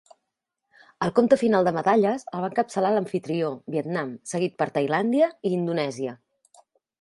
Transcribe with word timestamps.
El 1.07 1.11
compte 1.17 1.37
final 1.41 1.67
de 1.67 1.73
medalles 1.75 2.25
el 2.37 2.43
va 2.45 2.49
encapçalar 2.51 2.91
l'amfitrió, 2.95 3.51
Vietnam, 3.77 4.15
seguit 4.33 4.57
de 4.63 4.69
Tailàndia 4.79 5.29
i 5.51 5.55
Indonèsia. 5.61 6.17